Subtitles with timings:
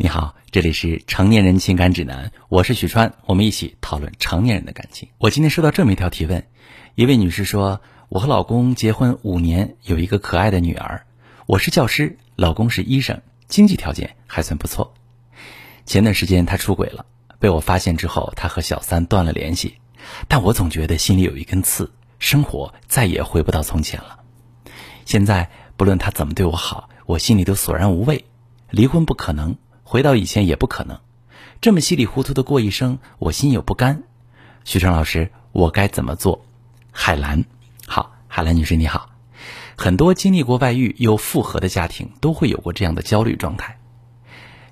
[0.00, 5.08] 你好，这里是成年人情感指南，我是许川，我们一起讨论成年人的感情。
[5.18, 6.46] 我今天收到这么一条提问，
[6.94, 11.04] 一位女士说：“我和老公结婚五年，有一个可爱的女儿。
[11.46, 14.94] 我是教师，老公是医生，经济条件还算不错。
[15.84, 17.04] 前段时间他出轨了，
[17.40, 19.78] 被我发现之后，他和小三断了联系。
[20.28, 21.90] 但我总觉得心里有一根刺，
[22.20, 24.20] 生活再也回不到从前了。
[25.04, 28.26] 现在不论他怎么对我好，我心里都索然无味。
[28.70, 29.56] 离婚不可能。”
[29.90, 31.00] 回到以前也不可能，
[31.62, 34.02] 这么稀里糊涂的过一生，我心有不甘。
[34.66, 36.44] 徐成老师，我该怎么做？
[36.92, 37.42] 海兰，
[37.86, 39.08] 好，海兰女士你好。
[39.78, 43.78] 很多经历过外遇又复合的家庭都会有过这样的焦虑状态。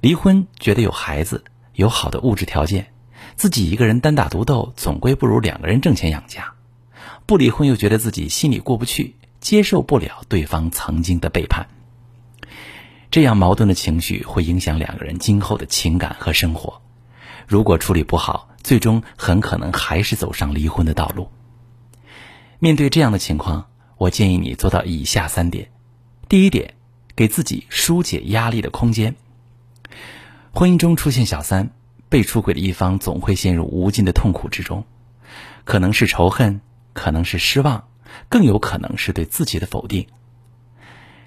[0.00, 1.44] 离婚觉得有孩子，
[1.74, 2.92] 有好的物质条件，
[3.36, 6.54] 自己一个人单打独斗总归不如两个人挣钱养家。
[7.24, 11.68] 不离婚又觉得自己心里过不去，接受不了对方曾经的背叛。
[13.14, 16.82] 这样矛盾的情绪会影响两个人今后的情感和生活，
[17.46, 21.28] 如果处理不好，最终很可能还是走上离婚的道路。
[22.58, 23.66] 面对这样的情况，
[23.98, 25.70] 我建议你做到以下三点：
[26.28, 26.74] 第一点，
[27.14, 29.14] 给自己疏解压力的空间。
[30.52, 31.70] 婚姻中出现小三，
[32.08, 34.84] 被出轨的一方总会陷入无尽的痛苦之中，
[35.62, 36.60] 可能是仇恨，
[36.92, 37.84] 可能是失望，
[38.28, 40.08] 更有可能是对自己的否定。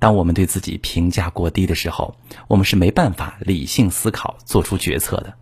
[0.00, 2.16] 当我们对自己评价过低的时候，
[2.48, 5.34] 我们是没办法理性思考、做出决策的。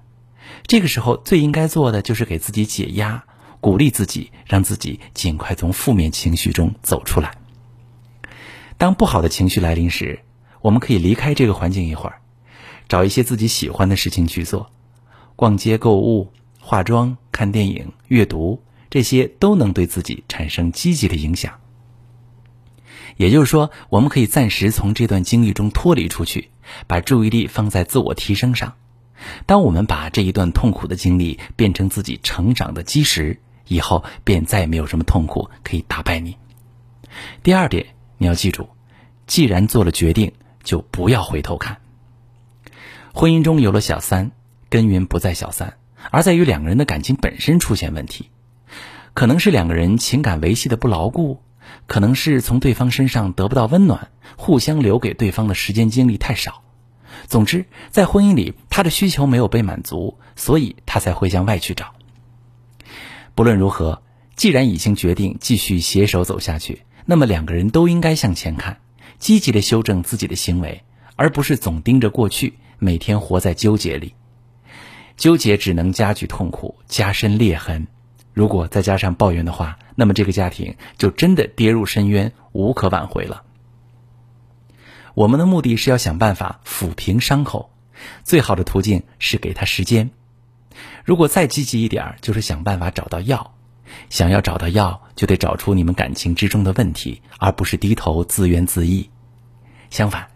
[0.66, 3.24] 这个时候最应该做的就是给自己解压，
[3.60, 7.36] 鼓励自己，让自己尽快从负面情绪中走出来。
[8.76, 10.20] 当不好的情绪来临时，
[10.60, 12.20] 我们可以离开这个环境一会儿，
[12.88, 14.70] 找一些自己喜欢的事情去做，
[15.36, 21.60] 逛街、购物、化妆、看电影、阅读，这些都能对自己产生积极的影响。
[23.18, 26.50] 也就是说，我们可以暂时从这段经历中脱离出去，
[26.86, 28.74] 把注意力放在自我提升上。
[29.44, 36.36] 当我们把这一段痛苦的经历变成自己成长的基石，以后便再也没有什么痛苦可以打败你。
[37.42, 37.86] 第二点，
[38.18, 38.68] 你要记住，
[39.26, 40.32] 既然做了决定，
[40.62, 41.78] 就不要回头看。
[43.12, 44.30] 婚姻中有了小三，
[44.70, 45.76] 根源不在小三，
[46.12, 48.30] 而在于两个人的感情本身出现问题，
[49.12, 51.42] 可能是两个人情感维系的不牢固。
[51.86, 56.62] 可能是从对方身上得不到温暖，互相留给对方的时间精力太少。
[57.26, 61.94] 总之，在婚姻里，他的需求没有被满足，所以他才会向外去找。
[63.34, 64.02] 不论如何，
[64.36, 68.78] 既然已经决定继续携手走下去，那么两个人都应该向前看，
[69.18, 70.82] 积极的修正自己的行为，
[71.16, 74.14] 而不是总盯着过去，每天活在纠结里。
[75.16, 77.88] 纠结只能加剧痛苦，加深裂痕。
[78.38, 83.42] 如果再加上抱怨的话，那么这个家庭就真的跌入深渊，无可挽回了。
[85.14, 87.72] 我们的目的是要想办法抚平伤口，
[88.22, 90.10] 最好的途径是给他时间。
[91.04, 93.54] 如果再积极一点，就是想办法找到药。
[94.08, 99.10] 想要找到药，就得找出你们感情之中的问题，而不是低头自怨自艾。
[99.90, 100.28] 相反，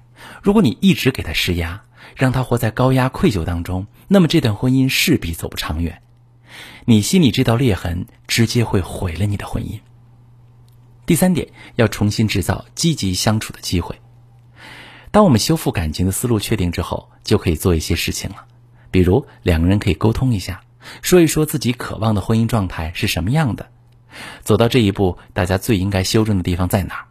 [0.43, 1.85] 如果你一直给他施压，
[2.17, 6.03] 让他活在高压愧疚当中，那么这段婚姻势必走不长远。
[6.84, 9.78] 你心里这道裂痕，直接会毁了你的婚姻。
[11.06, 13.94] 第三点，要重新制造积极相处的机会。
[15.10, 18.47] 当我们修复感情的思路确定之后，就可以做一些事情了。
[18.91, 20.60] 比如，两个人可以沟通一下，
[21.03, 23.69] 说一说自己渴望的婚姻状态是什么样的。
[24.43, 27.06] 走到这一步，大家最应该修正的地方在哪？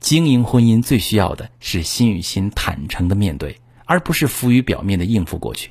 [0.00, 5.70] 经营婚姻最需要的是心与心坦诚的面对，而不是浮于表面的应付过去。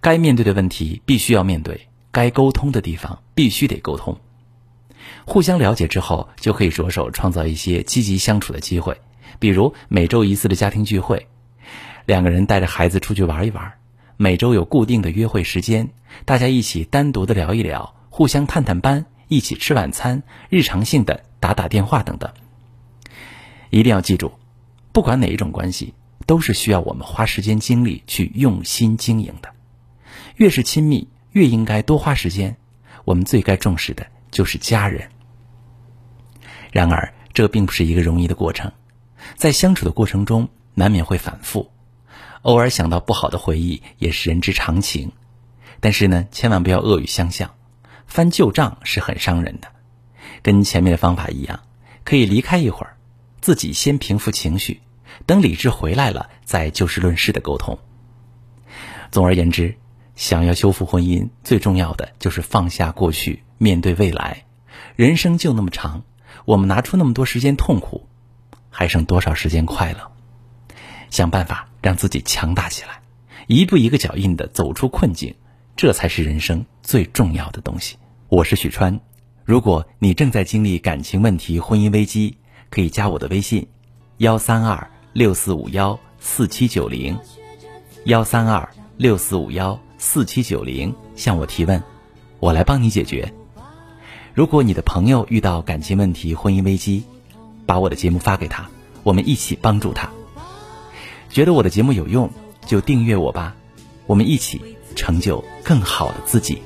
[0.00, 4.18] 该面对的问题必须要面对，该沟通的地方必须得沟通。
[5.26, 8.98] 互相了解之后，就可以着手创造一些积极相处的机会，
[9.38, 11.26] 比如每周一次的家庭聚会，
[12.06, 13.70] 两个人带着孩子出去玩一玩；
[14.16, 15.90] 每周有固定的约会时间，
[16.24, 22.32] 大家一起单独的聊一聊，互相探探班，一起吃晚餐，日常性的打打电话等等。
[23.68, 24.32] 一定要记住，
[24.90, 25.92] 不管哪一种关系，
[26.24, 29.50] 都是需要我们花时间精力去用心经营的。
[30.36, 32.56] 越是亲密，越应该多花时间。
[33.04, 35.10] 我们最该重视的就是家人。
[36.72, 38.72] 然而，这并不是一个容易的过程，
[39.34, 41.70] 在相处的过程中，难免会反复，
[42.40, 45.12] 偶尔想到不好的回忆也是人之常情。
[45.78, 47.54] 但是呢，千万不要恶语相向，
[48.06, 49.68] 翻旧账是很伤人的。
[50.40, 51.60] 跟前面的方法一样，
[52.02, 52.96] 可以离开一会儿，
[53.42, 54.80] 自己先平复情绪，
[55.26, 57.78] 等理智回来了，再就事论事的沟通。
[59.10, 59.76] 总而言之。
[60.16, 64.44] 想要修复婚姻，最重要的就是放下过去，面对未来。
[64.96, 66.02] 人生就那么长，
[66.46, 68.08] 我们拿出那么多时间痛苦，
[68.70, 70.10] 还剩多少时间快乐？
[71.10, 73.02] 想办法让自己强大起来，
[73.46, 75.34] 一步一个脚印的走出困境，
[75.76, 77.96] 这才是人生最重要的东西。
[78.28, 78.98] 我是许川，
[79.44, 82.38] 如果你正在经历感情问题、婚姻危机，
[82.70, 83.68] 可以加我的微信：
[84.16, 87.18] 幺三二六四五幺四七九零，
[88.04, 88.66] 幺三二
[88.96, 91.82] 六四五幺四七九零，向我提问，
[92.38, 93.34] 我来帮你解决。
[94.34, 97.02] 如果你的朋友遇到感情问题、婚姻危机，
[97.66, 98.70] 把我的节目发给他，
[99.02, 100.08] 我们一起帮助他。
[101.28, 102.30] 觉得我的节目有用，
[102.64, 103.56] 就订阅我吧，
[104.06, 106.62] 我们一起成就更好的自己。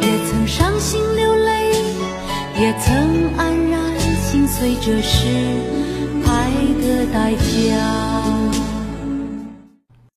[0.00, 1.70] 也曾伤心流泪，
[2.58, 5.28] 也曾黯然心碎，这是
[6.26, 6.50] 爱
[6.82, 8.21] 的代价。